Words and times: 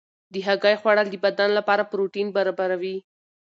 د 0.33 0.35
هګۍ 0.47 0.75
خوړل 0.81 1.07
د 1.11 1.15
بدن 1.25 1.49
لپاره 1.57 1.83
پروټین 1.91 2.27
برابروي. 2.35 2.97